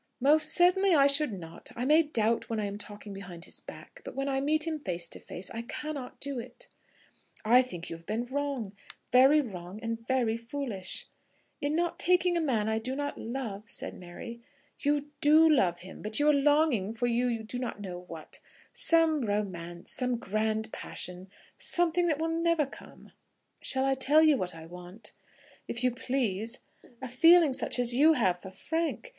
"Most 0.19 0.49
certainly 0.49 0.95
I 0.95 1.05
should 1.05 1.31
not. 1.31 1.69
I 1.75 1.85
may 1.85 2.01
doubt 2.01 2.49
when 2.49 2.59
I 2.59 2.65
am 2.65 2.79
talking 2.79 3.13
behind 3.13 3.45
his 3.45 3.59
back; 3.59 4.01
but 4.03 4.15
when 4.15 4.27
I 4.27 4.41
meet 4.41 4.65
him 4.65 4.79
face 4.79 5.07
to 5.09 5.19
face 5.19 5.51
I 5.51 5.61
cannot 5.61 6.19
do 6.19 6.39
it." 6.39 6.67
"I 7.45 7.61
think 7.61 7.87
you 7.91 7.97
have 7.97 8.07
been 8.07 8.25
wrong, 8.25 8.75
very 9.11 9.41
wrong 9.41 9.79
and 9.83 9.99
very 10.07 10.37
foolish." 10.37 11.05
"In 11.61 11.75
not 11.75 11.99
taking 11.99 12.35
a 12.35 12.41
man 12.41 12.67
I 12.67 12.79
do 12.79 12.95
not 12.95 13.19
love?" 13.19 13.69
said 13.69 13.93
Mary. 13.93 14.39
"You 14.79 15.11
do 15.21 15.47
love 15.47 15.81
him; 15.81 16.01
but 16.01 16.17
you 16.19 16.27
are 16.29 16.33
longing 16.33 16.93
for 16.93 17.05
you 17.05 17.43
do 17.43 17.59
not 17.59 17.79
know 17.79 17.99
what; 17.99 18.39
some 18.73 19.21
romance, 19.21 19.91
some 19.91 20.17
grand 20.17 20.73
passion, 20.73 21.29
something 21.59 22.07
that 22.07 22.17
will 22.17 22.41
never 22.41 22.65
come." 22.65 23.11
"Shall 23.61 23.85
I 23.85 23.93
tell 23.93 24.23
you 24.23 24.35
what 24.35 24.55
I 24.55 24.65
want?" 24.65 25.13
"If 25.67 25.83
you 25.83 25.91
please." 25.91 26.57
"A 27.03 27.07
feeling 27.07 27.53
such 27.53 27.77
as 27.77 27.93
you 27.93 28.13
have 28.13 28.39
for 28.39 28.49
Frank. 28.49 29.09